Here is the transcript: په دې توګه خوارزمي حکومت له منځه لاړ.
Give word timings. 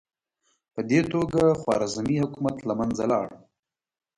په 0.73 0.81
دې 0.89 1.01
توګه 1.13 1.41
خوارزمي 1.61 2.17
حکومت 2.23 2.57
له 2.67 2.73
منځه 2.79 3.03
لاړ. 3.11 3.27